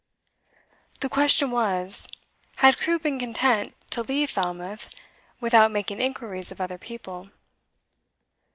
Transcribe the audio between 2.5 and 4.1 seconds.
had Crewe been content to